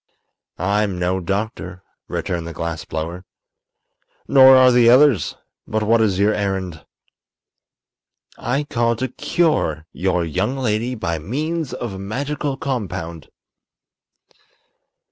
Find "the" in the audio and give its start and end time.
2.47-2.53, 4.71-4.89